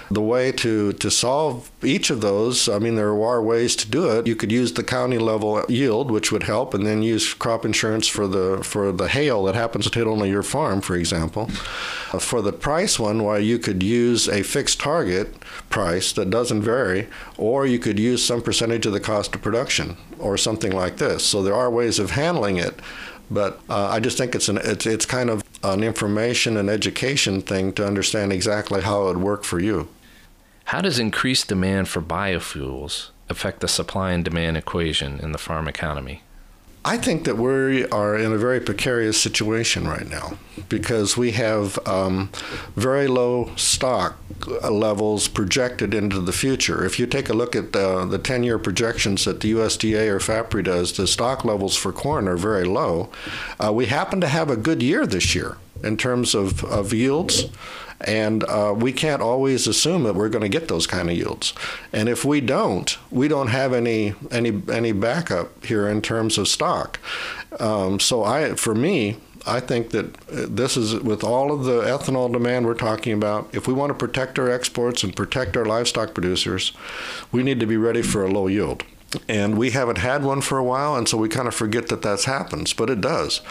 the 0.09 0.21
way 0.21 0.51
to, 0.51 0.93
to 0.93 1.09
solve 1.09 1.71
each 1.83 2.09
of 2.09 2.21
those, 2.21 2.69
I 2.69 2.79
mean, 2.79 2.95
there 2.95 3.09
are 3.09 3.41
ways 3.41 3.75
to 3.77 3.89
do 3.89 4.09
it. 4.09 4.27
You 4.27 4.35
could 4.35 4.51
use 4.51 4.73
the 4.73 4.83
county 4.83 5.17
level 5.17 5.63
yield, 5.69 6.11
which 6.11 6.31
would 6.31 6.43
help, 6.43 6.73
and 6.73 6.85
then 6.85 7.03
use 7.03 7.33
crop 7.33 7.65
insurance 7.65 8.07
for 8.07 8.27
the 8.27 8.63
for 8.63 8.91
the 8.91 9.07
hail 9.07 9.43
that 9.45 9.55
happens 9.55 9.89
to 9.89 9.99
hit 9.99 10.07
only 10.07 10.29
your 10.29 10.43
farm, 10.43 10.81
for 10.81 10.95
example. 10.95 11.49
Uh, 12.11 12.19
for 12.19 12.41
the 12.41 12.53
price 12.53 12.99
one, 12.99 13.23
why 13.23 13.37
you 13.37 13.57
could 13.59 13.81
use 13.81 14.27
a 14.27 14.43
fixed 14.43 14.79
target 14.79 15.39
price 15.69 16.11
that 16.13 16.29
doesn't 16.29 16.61
vary, 16.61 17.07
or 17.37 17.65
you 17.65 17.79
could 17.79 17.99
use 17.99 18.23
some 18.23 18.41
percentage 18.41 18.85
of 18.85 18.93
the 18.93 18.99
cost 18.99 19.35
of 19.35 19.41
production, 19.41 19.97
or 20.19 20.37
something 20.37 20.71
like 20.71 20.97
this. 20.97 21.25
So 21.25 21.41
there 21.41 21.55
are 21.55 21.69
ways 21.71 21.99
of 21.99 22.11
handling 22.11 22.57
it. 22.57 22.79
But 23.31 23.59
uh, 23.69 23.87
I 23.87 23.99
just 23.99 24.17
think 24.17 24.35
it's 24.35 24.49
an 24.49 24.57
it's 24.57 24.85
it's 24.85 25.05
kind 25.05 25.29
of 25.29 25.43
an 25.63 25.83
information 25.83 26.57
and 26.57 26.69
education 26.69 27.41
thing 27.41 27.73
to 27.73 27.85
understand 27.85 28.33
exactly 28.33 28.81
how 28.81 29.03
it 29.03 29.05
would 29.05 29.17
work 29.17 29.43
for 29.43 29.59
you. 29.59 29.87
How 30.65 30.81
does 30.81 30.99
increased 30.99 31.47
demand 31.47 31.89
for 31.89 32.01
biofuels 32.01 33.09
affect 33.29 33.59
the 33.59 33.67
supply 33.67 34.11
and 34.11 34.23
demand 34.23 34.57
equation 34.57 35.19
in 35.19 35.31
the 35.31 35.37
farm 35.37 35.67
economy? 35.67 36.23
I 36.85 36.97
think 36.97 37.23
that 37.23 37.37
we 37.37 37.85
are 37.87 38.17
in 38.17 38.33
a 38.33 38.37
very 38.37 38.59
precarious 38.59 39.21
situation 39.21 39.87
right 39.87 40.09
now 40.09 40.37
because 40.67 41.15
we 41.15 41.31
have 41.31 41.79
um, 41.87 42.29
very 42.75 43.07
low 43.07 43.51
stock 43.55 44.17
levels 44.69 45.29
projected 45.29 45.93
into 45.93 46.19
the 46.19 46.33
future. 46.33 46.83
If 46.85 46.99
you 46.99 47.07
take 47.07 47.29
a 47.29 47.33
look 47.33 47.55
at 47.55 47.73
uh, 47.73 48.03
the 48.05 48.17
10 48.17 48.43
year 48.43 48.59
projections 48.59 49.23
that 49.23 49.39
the 49.39 49.53
USDA 49.53 50.09
or 50.09 50.19
FAPRI 50.19 50.65
does, 50.65 50.91
the 50.91 51.07
stock 51.07 51.45
levels 51.45 51.77
for 51.77 51.93
corn 51.93 52.27
are 52.27 52.35
very 52.35 52.65
low. 52.65 53.09
Uh, 53.63 53.71
we 53.71 53.85
happen 53.85 54.19
to 54.19 54.27
have 54.27 54.49
a 54.49 54.57
good 54.57 54.83
year 54.83 55.07
this 55.07 55.33
year 55.33 55.57
in 55.83 55.95
terms 55.95 56.35
of, 56.35 56.65
of 56.65 56.91
yields 56.93 57.45
and 58.03 58.43
uh, 58.45 58.73
we 58.75 58.91
can't 58.91 59.21
always 59.21 59.67
assume 59.67 60.03
that 60.03 60.15
we're 60.15 60.29
going 60.29 60.43
to 60.43 60.49
get 60.49 60.67
those 60.67 60.87
kind 60.87 61.09
of 61.09 61.15
yields. 61.15 61.53
And 61.91 62.09
if 62.09 62.25
we 62.25 62.41
don't, 62.41 62.97
we 63.11 63.27
don't 63.27 63.47
have 63.47 63.73
any 63.73 64.15
any 64.31 64.61
any 64.71 64.91
backup 64.91 65.65
here 65.65 65.87
in 65.87 66.01
terms 66.01 66.37
of 66.37 66.47
stock. 66.47 66.99
Um, 67.59 67.99
so 67.99 68.23
I, 68.23 68.55
for 68.55 68.73
me, 68.73 69.17
I 69.45 69.59
think 69.59 69.89
that 69.89 70.15
this 70.27 70.77
is 70.77 70.95
with 70.95 71.23
all 71.23 71.51
of 71.51 71.65
the 71.65 71.81
ethanol 71.81 72.31
demand 72.31 72.65
we're 72.65 72.75
talking 72.75 73.13
about. 73.13 73.49
If 73.53 73.67
we 73.67 73.73
want 73.73 73.89
to 73.89 73.93
protect 73.93 74.39
our 74.39 74.49
exports 74.49 75.03
and 75.03 75.15
protect 75.15 75.57
our 75.57 75.65
livestock 75.65 76.13
producers, 76.13 76.71
we 77.31 77.43
need 77.43 77.59
to 77.59 77.65
be 77.65 77.77
ready 77.77 78.01
for 78.01 78.23
a 78.23 78.31
low 78.31 78.47
yield 78.47 78.83
and 79.27 79.57
we 79.57 79.71
haven't 79.71 79.97
had 79.97 80.23
one 80.23 80.41
for 80.41 80.57
a 80.57 80.63
while, 80.63 80.95
and 80.95 81.07
so 81.07 81.17
we 81.17 81.29
kind 81.29 81.47
of 81.47 81.55
forget 81.55 81.87
that 81.89 82.01
that 82.01 82.23
happens, 82.23 82.73
but 82.73 82.89
it 82.89 83.01
does. 83.01 83.41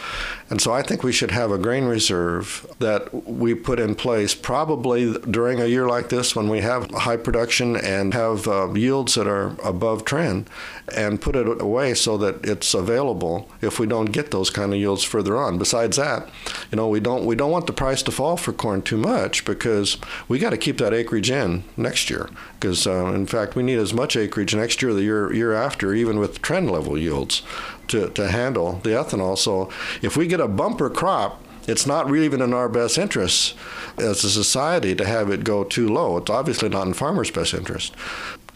And 0.51 0.61
so 0.61 0.73
I 0.73 0.83
think 0.83 1.03
we 1.03 1.13
should 1.13 1.31
have 1.31 1.51
a 1.51 1.59
grain 1.59 1.85
reserve 1.85 2.67
that 2.79 3.27
we 3.27 3.55
put 3.55 3.81
in 3.81 3.95
place 3.95 4.35
probably 4.35 5.15
during 5.31 5.61
a 5.61 5.67
year 5.67 5.87
like 5.87 6.09
this 6.09 6.37
when 6.37 6.49
we 6.49 6.61
have 6.61 6.91
high 6.91 7.17
production 7.17 7.77
and 7.77 8.13
have 8.15 8.47
uh, 8.47 8.73
yields 8.73 9.15
that 9.15 9.27
are 9.27 9.57
above 9.65 10.05
trend, 10.05 10.49
and 10.95 11.21
put 11.21 11.37
it 11.37 11.61
away 11.61 11.95
so 11.95 12.19
that 12.19 12.45
it's 12.45 12.75
available 12.75 13.49
if 13.61 13.79
we 13.79 13.87
don't 13.87 14.13
get 14.13 14.31
those 14.31 14.51
kind 14.51 14.73
of 14.73 14.79
yields 14.79 15.05
further 15.05 15.39
on. 15.39 15.59
Besides 15.59 15.97
that, 15.97 16.29
you 16.73 16.77
know, 16.77 16.89
we 16.89 17.01
don't 17.01 17.27
we 17.27 17.37
don't 17.37 17.51
want 17.51 17.67
the 17.67 17.73
price 17.73 18.03
to 18.03 18.11
fall 18.11 18.39
for 18.39 18.53
corn 18.53 18.81
too 18.81 18.97
much 18.97 19.45
because 19.45 19.99
we 20.27 20.39
got 20.39 20.51
to 20.51 20.57
keep 20.57 20.79
that 20.79 20.95
acreage 20.95 21.31
in 21.31 21.65
next 21.77 22.09
year. 22.09 22.31
Because 22.55 22.87
uh, 22.87 23.13
in 23.15 23.27
fact, 23.27 23.55
we 23.55 23.63
need 23.63 23.79
as 23.79 23.93
much 23.93 24.17
acreage 24.17 24.55
next 24.55 24.81
year, 24.81 24.95
the 24.95 25.03
year 25.03 25.33
year 25.35 25.53
after, 25.53 25.95
even 25.95 26.19
with 26.19 26.41
trend 26.41 26.71
level 26.71 26.97
yields, 26.97 27.43
to 27.89 28.09
to 28.11 28.29
handle 28.29 28.81
the 28.85 28.91
ethanol. 28.91 29.37
So 29.37 29.69
if 30.01 30.17
we 30.17 30.27
get 30.27 30.41
a 30.41 30.49
bumper 30.49 30.89
crop 30.89 31.41
it's 31.69 31.87
not 31.87 32.11
really 32.11 32.25
even 32.25 32.41
in 32.41 32.53
our 32.53 32.69
best 32.69 32.99
interest 32.99 33.55
as 33.97 34.25
a 34.25 34.31
society 34.31 34.97
to 34.97 35.05
have 35.07 35.31
it 35.31 35.45
go 35.45 35.63
too 35.63 35.89
low. 35.89 36.17
It's 36.17 36.29
obviously 36.29 36.69
not 36.69 36.89
in 36.89 36.93
farmers' 36.93 37.31
best 37.31 37.55
interest. 37.55 37.95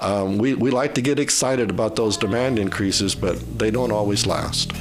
Um, 0.00 0.38
we, 0.38 0.54
we 0.54 0.72
like 0.72 0.94
to 0.96 1.02
get 1.02 1.20
excited 1.20 1.70
about 1.70 1.94
those 1.94 2.16
demand 2.16 2.58
increases, 2.58 3.14
but 3.14 3.58
they 3.60 3.70
don't 3.70 3.92
always 3.92 4.26
last. 4.26 4.72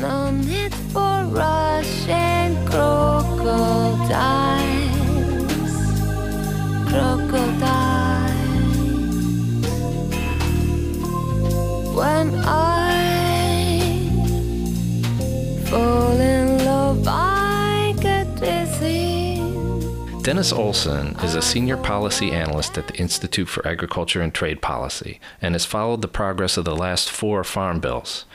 No 0.00 0.30
need 0.30 0.74
for 0.92 1.24
Russian 1.30 2.66
crocodiles, 2.66 4.06
crocodiles. 6.86 7.96
When 11.96 12.34
I 12.44 12.76
fall 15.64 16.20
in 16.20 16.64
love, 16.64 17.04
I 17.08 17.94
get 18.00 18.36
dizzy. 18.36 19.40
Dennis 20.22 20.52
Olson 20.52 21.16
is 21.22 21.34
a 21.34 21.40
senior 21.40 21.78
policy 21.78 22.32
analyst 22.32 22.76
at 22.76 22.88
the 22.88 22.96
Institute 22.96 23.48
for 23.48 23.66
Agriculture 23.66 24.20
and 24.20 24.34
Trade 24.34 24.60
Policy 24.60 25.20
and 25.40 25.54
has 25.54 25.64
followed 25.64 26.02
the 26.02 26.08
progress 26.08 26.58
of 26.58 26.66
the 26.66 26.76
last 26.76 27.10
four 27.10 27.42
farm 27.44 27.80
bills. 27.80 28.26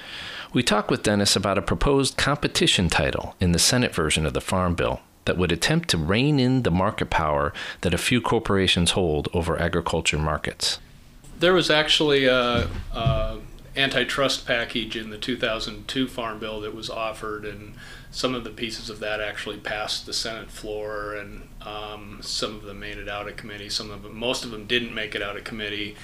We 0.53 0.63
talked 0.63 0.91
with 0.91 1.03
Dennis 1.03 1.37
about 1.37 1.57
a 1.57 1.61
proposed 1.61 2.17
competition 2.17 2.89
title 2.89 3.35
in 3.39 3.53
the 3.53 3.59
Senate 3.59 3.95
version 3.95 4.25
of 4.25 4.33
the 4.33 4.41
Farm 4.41 4.75
Bill 4.75 4.99
that 5.23 5.37
would 5.37 5.51
attempt 5.51 5.87
to 5.89 5.97
rein 5.97 6.41
in 6.41 6.63
the 6.63 6.71
market 6.71 7.09
power 7.09 7.53
that 7.81 7.93
a 7.93 7.97
few 7.97 8.19
corporations 8.19 8.91
hold 8.91 9.29
over 9.33 9.57
agriculture 9.57 10.17
markets. 10.17 10.79
There 11.39 11.53
was 11.53 11.69
actually 11.69 12.25
a, 12.25 12.67
a 12.93 13.37
antitrust 13.75 14.45
package 14.45 14.97
in 14.97 15.09
the 15.09 15.17
2002 15.17 16.07
Farm 16.07 16.39
Bill 16.39 16.59
that 16.61 16.75
was 16.75 16.89
offered, 16.89 17.45
and 17.45 17.73
some 18.11 18.35
of 18.35 18.43
the 18.43 18.49
pieces 18.49 18.89
of 18.89 18.99
that 18.99 19.21
actually 19.21 19.57
passed 19.57 20.05
the 20.05 20.13
Senate 20.13 20.51
floor, 20.51 21.15
and 21.15 21.47
um, 21.61 22.19
some 22.21 22.55
of 22.55 22.63
them 22.63 22.79
made 22.79 22.97
it 22.97 23.07
out 23.07 23.27
of 23.29 23.37
committee. 23.37 23.69
Some 23.69 23.89
of 23.89 24.03
them, 24.03 24.17
most 24.17 24.43
of 24.43 24.51
them, 24.51 24.65
didn't 24.65 24.93
make 24.93 25.15
it 25.15 25.21
out 25.21 25.37
of 25.37 25.43
committee, 25.43 25.95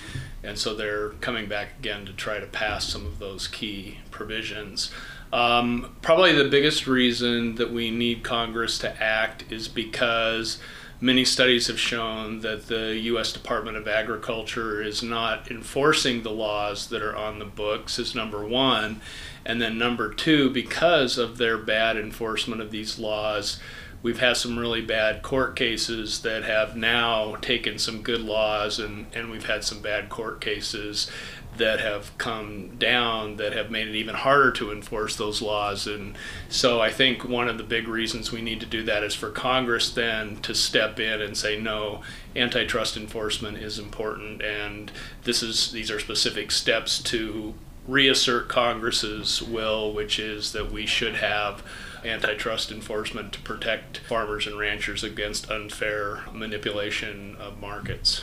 and 0.44 0.58
so 0.58 0.74
they're 0.74 1.10
coming 1.22 1.48
back 1.48 1.80
again 1.80 2.06
to 2.06 2.14
try 2.14 2.40
to 2.40 2.48
pass 2.48 2.88
some 2.88 3.06
of 3.06 3.20
those 3.20 3.48
key 3.48 3.98
provisions. 4.12 4.92
Um, 5.34 5.96
probably 6.02 6.32
the 6.32 6.50
biggest 6.50 6.88
reason 6.88 7.56
that 7.56 7.72
we 7.72 7.92
need 7.92 8.24
Congress 8.24 8.78
to 8.80 9.04
act 9.04 9.44
is 9.52 9.68
because 9.68 10.60
many 11.00 11.24
studies 11.24 11.68
have 11.68 11.80
shown 11.80 12.40
that 12.40 12.68
the 12.68 12.98
U.S. 12.98 13.32
Department 13.32 13.78
of 13.78 13.88
Agriculture 13.88 14.82
is 14.82 15.04
not 15.04 15.52
enforcing 15.52 16.24
the 16.24 16.32
laws 16.32 16.88
that 16.88 17.02
are 17.02 17.16
on 17.16 17.40
the 17.40 17.46
books, 17.46 18.00
is 18.00 18.16
number 18.16 18.46
one. 18.46 19.02
And 19.46 19.62
then 19.62 19.78
number 19.78 20.14
two, 20.14 20.50
because 20.50 21.18
of 21.18 21.38
their 21.38 21.58
bad 21.58 21.98
enforcement 21.98 22.62
of 22.62 22.72
these 22.72 23.00
laws, 23.00 23.60
we've 24.02 24.20
had 24.20 24.38
some 24.38 24.58
really 24.58 24.82
bad 24.82 25.22
court 25.22 25.56
cases 25.56 26.22
that 26.22 26.44
have 26.44 26.76
now 26.76 27.36
taken 27.36 27.78
some 27.78 28.02
good 28.02 28.22
laws, 28.22 28.80
and, 28.80 29.06
and 29.14 29.30
we've 29.30 29.46
had 29.46 29.64
some 29.64 29.82
bad 29.82 30.10
court 30.10 30.42
cases 30.42 31.10
that 31.58 31.80
have 31.80 32.18
come 32.18 32.76
down 32.78 33.38
that 33.38 33.54
have 33.54 33.70
made 33.70 33.88
it 33.88 33.96
even 33.96 34.16
harder 34.16 34.52
to 34.52 34.72
enforce 34.72 35.16
those 35.16 35.42
laws. 35.42 35.88
And 35.88 36.16
so 36.50 36.80
I 36.80 36.92
think 36.92 37.24
one 37.24 37.48
of 37.48 37.58
the 37.58 37.64
big 37.64 37.88
reasons 37.88 38.32
we 38.32 38.42
need 38.42 38.60
to 38.60 38.66
do 38.66 38.84
that 38.84 39.04
is 39.04 39.16
for 39.16 39.30
Congress 39.30 39.90
then 39.90 40.38
to 40.38 40.54
step 40.54 41.00
in 41.00 41.22
and 41.22 41.36
say, 41.38 41.60
no, 41.60 42.02
antitrust 42.36 42.98
enforcement 42.98 43.58
is 43.58 43.80
important, 43.80 44.42
and 44.42 44.92
this 45.24 45.42
is 45.42 45.72
these 45.72 45.92
are 45.92 46.00
specific 46.00 46.52
steps 46.52 47.02
to 47.04 47.54
reassert 47.88 48.50
Congress's 48.50 49.42
will, 49.42 49.94
which 49.94 50.20
is 50.20 50.52
that 50.52 50.72
we 50.72 50.86
should 50.86 51.16
have 51.16 51.64
antitrust 52.04 52.72
enforcement 52.72 53.34
to 53.34 53.40
protect 53.42 54.00
farmers 54.00 54.46
and 54.46 54.58
ranchers 54.58 55.04
against 55.04 55.50
unfair 55.50 56.24
manipulation 56.34 57.36
of 57.40 57.60
markets. 57.60 58.22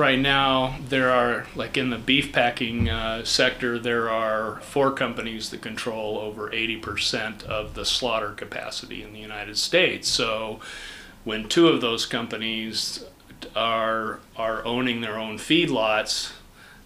Right 0.00 0.18
now, 0.18 0.78
there 0.88 1.10
are, 1.10 1.44
like 1.54 1.76
in 1.76 1.90
the 1.90 1.98
beef 1.98 2.32
packing 2.32 2.88
uh, 2.88 3.22
sector, 3.22 3.78
there 3.78 4.08
are 4.08 4.58
four 4.62 4.92
companies 4.92 5.50
that 5.50 5.60
control 5.60 6.16
over 6.16 6.48
80% 6.48 7.42
of 7.42 7.74
the 7.74 7.84
slaughter 7.84 8.30
capacity 8.30 9.02
in 9.02 9.12
the 9.12 9.18
United 9.18 9.58
States. 9.58 10.08
So, 10.08 10.58
when 11.24 11.50
two 11.50 11.68
of 11.68 11.82
those 11.82 12.06
companies 12.06 13.04
are 13.54 14.20
are 14.38 14.64
owning 14.64 15.02
their 15.02 15.18
own 15.18 15.36
feedlots, 15.36 16.32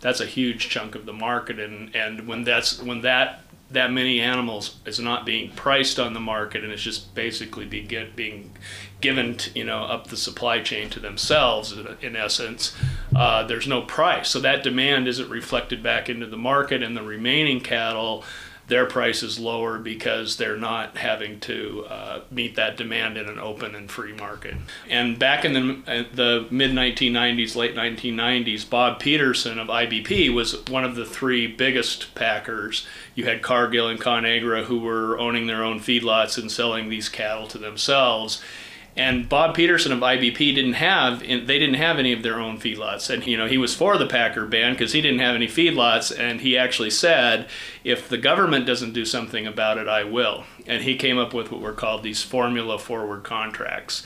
that's 0.00 0.21
a 0.21 0.26
huge 0.26 0.68
chunk 0.68 0.97
of 0.97 1.06
the 1.06 1.12
market 1.12 1.61
and 1.61 1.94
and 1.94 2.26
when 2.26 2.42
that's 2.42 2.83
when 2.83 3.02
that 3.02 3.44
that 3.71 3.90
many 3.90 4.21
animals 4.21 4.76
is 4.85 5.00
not 5.00 5.26
being 5.26 5.50
priced 5.52 5.99
on 5.99 6.12
the 6.12 6.21
market 6.21 6.62
and 6.62 6.73
it's 6.73 6.83
just 6.83 7.14
basically 7.14 7.64
be 7.64 7.80
get, 7.80 8.14
being 8.14 8.52
given 9.00 9.37
to, 9.37 9.59
you 9.59 9.64
know 9.64 9.85
up 9.85 10.06
the 10.09 10.16
supply 10.16 10.61
chain 10.61 10.88
to 10.90 11.00
themselves 11.00 11.73
in 12.02 12.16
essence 12.16 12.76
uh, 13.14 13.42
there's 13.44 13.66
no 13.66 13.83
price. 13.83 14.28
So 14.28 14.40
that 14.40 14.62
demand 14.62 15.09
isn't 15.09 15.28
reflected 15.30 15.83
back 15.83 16.09
into 16.09 16.26
the 16.26 16.37
market 16.37 16.83
and 16.83 16.97
the 16.97 17.02
remaining 17.02 17.61
cattle 17.61 18.25
their 18.66 18.87
price 18.87 19.23
is 19.23 19.38
lower 19.38 19.78
because 19.78 20.37
they're 20.37 20.56
not 20.56 20.97
having 20.97 21.38
to 21.40 21.85
uh, 21.88 22.21
meet 22.30 22.56
that 22.56 22.76
demand 22.76 23.18
in 23.18 23.28
an 23.28 23.38
open 23.38 23.75
and 23.75 23.90
free 23.90 24.12
market. 24.14 24.54
And 24.88 25.18
back 25.18 25.44
in 25.44 25.52
the, 25.52 25.83
uh, 25.87 26.04
the 26.12 26.47
mid 26.50 26.71
1990s, 26.71 27.56
late 27.56 27.75
1990s, 27.75 28.68
Bob 28.68 29.00
Peterson 29.00 29.59
of 29.59 29.68
IBP 29.68 30.33
was 30.33 30.64
one 30.68 30.85
of 30.85 30.97
the 30.97 31.04
three 31.04 31.47
biggest 31.47 32.14
packers. 32.14 32.87
You 33.14 33.26
had 33.26 33.42
Cargill 33.42 33.88
and 33.88 34.00
Conagra 34.00 34.64
who 34.64 34.78
were 34.78 35.18
owning 35.18 35.47
their 35.47 35.62
own 35.62 35.80
feedlots 35.80 36.38
and 36.38 36.50
selling 36.50 36.88
these 36.88 37.09
cattle 37.09 37.47
to 37.49 37.59
themselves 37.59 38.42
and 38.97 39.29
Bob 39.29 39.57
Peterson 39.57 39.93
of 39.93 39.99
IBP 39.99 40.55
didn't 40.55 40.75
have 40.75 41.21
they 41.21 41.59
didn't 41.59 41.75
have 41.75 41.99
any 41.99 42.13
of 42.13 42.23
their 42.23 42.39
own 42.39 42.59
feedlots, 42.59 43.11
and 43.11 43.27
you 43.27 43.37
know 43.37 43.47
he 43.47 43.59
was 43.59 43.75
for 43.75 43.99
the 43.99 44.07
Packer 44.07 44.47
ban 44.47 44.73
because 44.75 44.93
he 44.93 45.01
didn't 45.01 45.21
have 45.21 45.35
any 45.35 45.49
feedlots, 45.49 46.17
and 46.17 46.41
he 46.41 46.57
actually 46.57 46.91
said, 46.91 47.49
if 47.83 48.09
the 48.09 48.19
government 48.19 48.67
doesn't 48.67 48.93
do 48.93 49.05
something 49.05 49.47
about 49.47 49.79
it, 49.79 49.89
I 49.89 50.05
will. 50.05 50.45
And 50.67 50.83
he 50.83 50.97
came 50.97 51.19
up 51.19 51.35
with 51.35 51.51
what 51.51 51.61
were 51.61 51.73
called 51.73 52.03
these 52.03 52.23
formula 52.23 52.79
forward 52.79 53.25
contracts. 53.25 54.05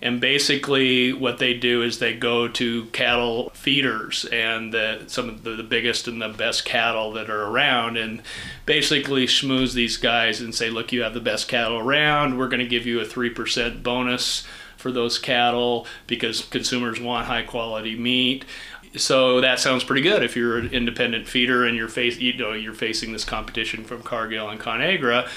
And 0.00 0.20
basically, 0.20 1.12
what 1.12 1.38
they 1.38 1.54
do 1.54 1.82
is 1.82 1.98
they 1.98 2.14
go 2.14 2.46
to 2.46 2.84
cattle 2.86 3.50
feeders 3.50 4.24
and 4.26 4.72
the, 4.72 5.02
some 5.08 5.28
of 5.28 5.42
the, 5.42 5.56
the 5.56 5.64
biggest 5.64 6.06
and 6.06 6.22
the 6.22 6.28
best 6.28 6.64
cattle 6.64 7.12
that 7.12 7.28
are 7.28 7.46
around, 7.46 7.96
and 7.96 8.22
basically 8.64 9.26
schmooze 9.26 9.74
these 9.74 9.96
guys 9.96 10.40
and 10.40 10.54
say, 10.54 10.70
"Look, 10.70 10.92
you 10.92 11.02
have 11.02 11.14
the 11.14 11.20
best 11.20 11.48
cattle 11.48 11.78
around. 11.78 12.38
We're 12.38 12.48
going 12.48 12.60
to 12.60 12.66
give 12.66 12.86
you 12.86 13.00
a 13.00 13.04
three 13.04 13.30
percent 13.30 13.82
bonus." 13.82 14.44
For 14.76 14.92
those 14.92 15.18
cattle, 15.18 15.88
because 16.06 16.42
consumers 16.42 17.00
want 17.00 17.26
high 17.26 17.42
quality 17.42 17.96
meat, 17.96 18.44
so 18.96 19.40
that 19.40 19.60
sounds 19.60 19.84
pretty 19.84 20.02
good 20.02 20.22
if 20.22 20.36
you're 20.36 20.58
an 20.58 20.68
independent 20.68 21.28
feeder 21.28 21.64
and 21.64 21.76
you're 21.76 21.88
face 21.88 22.18
you 22.18 22.36
know 22.36 22.52
you're 22.52 22.72
facing 22.72 23.12
this 23.12 23.24
competition 23.24 23.84
from 23.84 24.02
Cargill 24.02 24.48
and 24.48 24.60
Conagra. 24.60 25.28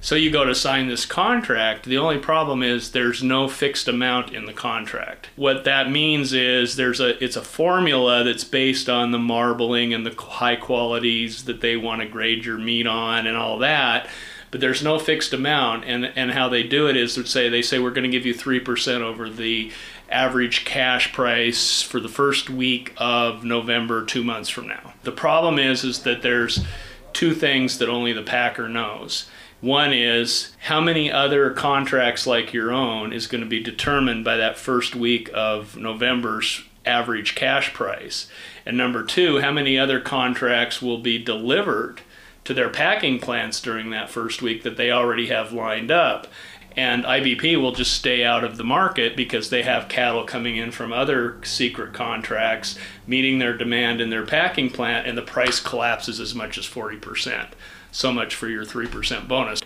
So 0.00 0.14
you 0.14 0.30
go 0.30 0.44
to 0.44 0.54
sign 0.54 0.86
this 0.86 1.04
contract. 1.04 1.84
The 1.84 1.98
only 1.98 2.18
problem 2.18 2.62
is 2.62 2.92
there's 2.92 3.22
no 3.22 3.48
fixed 3.48 3.88
amount 3.88 4.32
in 4.32 4.46
the 4.46 4.52
contract. 4.52 5.28
What 5.34 5.64
that 5.64 5.90
means 5.90 6.32
is 6.32 6.76
there's 6.76 7.00
a 7.00 7.22
it's 7.22 7.36
a 7.36 7.42
formula 7.42 8.22
that's 8.22 8.44
based 8.44 8.88
on 8.88 9.10
the 9.10 9.18
marbling 9.18 9.92
and 9.92 10.06
the 10.06 10.14
high 10.14 10.56
qualities 10.56 11.44
that 11.44 11.60
they 11.60 11.76
want 11.76 12.00
to 12.02 12.08
grade 12.08 12.44
your 12.44 12.58
meat 12.58 12.86
on 12.86 13.26
and 13.26 13.36
all 13.36 13.58
that. 13.58 14.08
But 14.50 14.60
there's 14.60 14.82
no 14.82 14.98
fixed 14.98 15.32
amount, 15.32 15.84
and 15.84 16.06
and 16.16 16.30
how 16.30 16.48
they 16.48 16.62
do 16.62 16.88
it 16.88 16.96
is 16.96 17.14
to 17.14 17.26
say 17.26 17.48
they 17.48 17.60
say 17.60 17.78
we're 17.78 17.90
going 17.90 18.10
to 18.10 18.16
give 18.16 18.24
you 18.24 18.32
three 18.34 18.60
percent 18.60 19.02
over 19.02 19.28
the 19.28 19.72
average 20.08 20.64
cash 20.64 21.12
price 21.12 21.82
for 21.82 22.00
the 22.00 22.08
first 22.08 22.48
week 22.48 22.94
of 22.96 23.44
November, 23.44 24.04
two 24.04 24.24
months 24.24 24.48
from 24.48 24.68
now. 24.68 24.94
The 25.02 25.12
problem 25.12 25.58
is 25.58 25.84
is 25.84 26.04
that 26.04 26.22
there's 26.22 26.64
two 27.12 27.34
things 27.34 27.78
that 27.78 27.88
only 27.88 28.12
the 28.12 28.22
packer 28.22 28.68
knows 28.68 29.28
one 29.60 29.92
is 29.92 30.54
how 30.60 30.80
many 30.80 31.10
other 31.10 31.50
contracts 31.50 32.26
like 32.26 32.52
your 32.52 32.72
own 32.72 33.12
is 33.12 33.26
going 33.26 33.42
to 33.42 33.48
be 33.48 33.62
determined 33.62 34.24
by 34.24 34.36
that 34.36 34.56
first 34.56 34.94
week 34.94 35.28
of 35.34 35.76
November's 35.76 36.62
average 36.86 37.34
cash 37.34 37.74
price. 37.74 38.28
And 38.64 38.76
number 38.76 39.02
two, 39.02 39.40
how 39.40 39.50
many 39.50 39.78
other 39.78 40.00
contracts 40.00 40.80
will 40.80 40.98
be 40.98 41.18
delivered 41.18 42.02
to 42.44 42.54
their 42.54 42.70
packing 42.70 43.18
plants 43.18 43.60
during 43.60 43.90
that 43.90 44.08
first 44.08 44.40
week 44.40 44.62
that 44.62 44.76
they 44.76 44.90
already 44.90 45.26
have 45.26 45.52
lined 45.52 45.90
up. 45.90 46.28
And 46.76 47.04
IBP 47.04 47.60
will 47.60 47.72
just 47.72 47.92
stay 47.92 48.24
out 48.24 48.44
of 48.44 48.56
the 48.56 48.64
market 48.64 49.16
because 49.16 49.50
they 49.50 49.62
have 49.64 49.88
cattle 49.88 50.22
coming 50.22 50.56
in 50.56 50.70
from 50.70 50.92
other 50.92 51.38
secret 51.42 51.92
contracts, 51.92 52.78
meeting 53.06 53.38
their 53.38 53.56
demand 53.56 54.00
in 54.00 54.10
their 54.10 54.24
packing 54.24 54.70
plant, 54.70 55.08
and 55.08 55.18
the 55.18 55.22
price 55.22 55.58
collapses 55.58 56.20
as 56.20 56.34
much 56.36 56.56
as 56.56 56.64
40% 56.64 57.48
so 57.90 58.12
much 58.12 58.34
for 58.34 58.48
your 58.48 58.64
3% 58.64 59.28
bonus. 59.28 59.60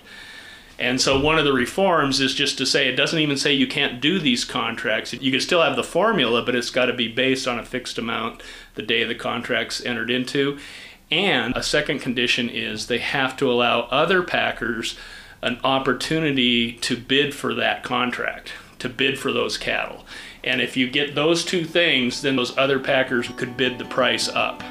And 0.78 1.00
so 1.00 1.20
one 1.20 1.38
of 1.38 1.44
the 1.44 1.52
reforms 1.52 2.20
is 2.20 2.34
just 2.34 2.58
to 2.58 2.66
say 2.66 2.88
it 2.88 2.96
doesn't 2.96 3.18
even 3.18 3.36
say 3.36 3.52
you 3.52 3.66
can't 3.66 4.00
do 4.00 4.18
these 4.18 4.44
contracts. 4.44 5.12
You 5.12 5.30
can 5.30 5.40
still 5.40 5.62
have 5.62 5.76
the 5.76 5.84
formula, 5.84 6.42
but 6.42 6.56
it's 6.56 6.70
got 6.70 6.86
to 6.86 6.92
be 6.92 7.08
based 7.08 7.46
on 7.46 7.58
a 7.58 7.64
fixed 7.64 7.98
amount 7.98 8.42
the 8.74 8.82
day 8.82 9.04
the 9.04 9.14
contract's 9.14 9.84
entered 9.84 10.10
into. 10.10 10.58
And 11.10 11.54
a 11.56 11.62
second 11.62 12.00
condition 12.00 12.48
is 12.48 12.86
they 12.86 12.98
have 12.98 13.36
to 13.36 13.50
allow 13.50 13.82
other 13.82 14.22
packers 14.22 14.98
an 15.42 15.60
opportunity 15.62 16.72
to 16.72 16.96
bid 16.96 17.34
for 17.34 17.52
that 17.54 17.82
contract, 17.82 18.52
to 18.78 18.88
bid 18.88 19.18
for 19.18 19.32
those 19.32 19.58
cattle. 19.58 20.06
And 20.42 20.60
if 20.60 20.76
you 20.76 20.88
get 20.88 21.14
those 21.14 21.44
two 21.44 21.64
things, 21.64 22.22
then 22.22 22.36
those 22.36 22.56
other 22.56 22.80
packers 22.80 23.28
could 23.36 23.56
bid 23.56 23.78
the 23.78 23.84
price 23.84 24.28
up. 24.28 24.62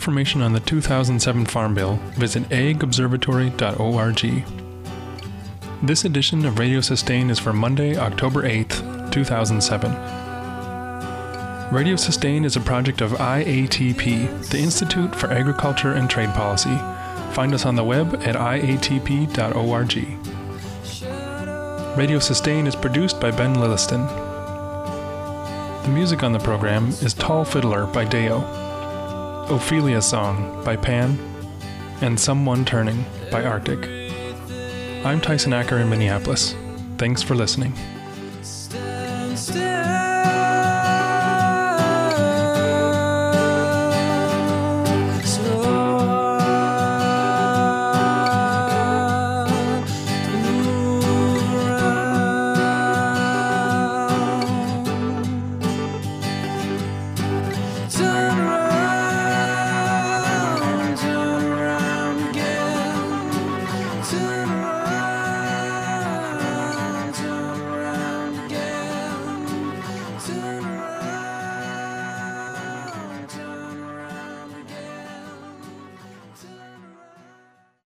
Information 0.00 0.40
on 0.40 0.54
the 0.54 0.60
2007 0.60 1.44
Farm 1.44 1.74
Bill, 1.74 1.96
visit 2.16 2.44
agobservatory.org. 2.44 4.44
This 5.82 6.06
edition 6.06 6.46
of 6.46 6.58
Radio 6.58 6.80
Sustain 6.80 7.28
is 7.28 7.38
for 7.38 7.52
Monday, 7.52 7.98
October 7.98 8.44
8th, 8.44 9.12
2007. 9.12 9.92
Radio 11.70 11.96
Sustain 11.96 12.46
is 12.46 12.56
a 12.56 12.60
project 12.60 13.02
of 13.02 13.12
IATP, 13.12 14.48
the 14.48 14.58
Institute 14.58 15.14
for 15.14 15.30
Agriculture 15.30 15.92
and 15.92 16.08
Trade 16.08 16.30
Policy. 16.30 16.78
Find 17.34 17.52
us 17.52 17.66
on 17.66 17.76
the 17.76 17.84
web 17.84 18.14
at 18.22 18.36
iatp.org. 18.36 19.96
Radio 21.98 22.18
Sustain 22.18 22.66
is 22.66 22.74
produced 22.74 23.20
by 23.20 23.30
Ben 23.30 23.54
Lilliston. 23.54 24.08
The 25.84 25.90
music 25.90 26.22
on 26.22 26.32
the 26.32 26.38
program 26.38 26.88
is 26.88 27.12
Tall 27.12 27.44
Fiddler 27.44 27.84
by 27.84 28.06
Deo. 28.06 28.69
Ophelia 29.50 30.00
Song 30.00 30.62
by 30.64 30.76
Pan, 30.76 31.18
and 32.02 32.18
Someone 32.18 32.64
Turning 32.64 33.04
by 33.32 33.44
Arctic. 33.44 33.84
I'm 35.04 35.20
Tyson 35.20 35.52
Acker 35.52 35.78
in 35.78 35.90
Minneapolis. 35.90 36.54
Thanks 36.98 37.20
for 37.20 37.34
listening. 37.34 37.72